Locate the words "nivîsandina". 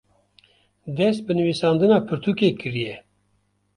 1.37-1.97